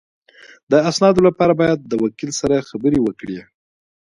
د 0.71 0.73
اسنادو 0.89 1.21
لپاره 1.27 1.53
باید 1.61 1.79
د 1.91 1.93
وکیل 2.03 2.31
سره 2.41 2.65
خبرې 2.69 2.99
وکړې 3.01 3.37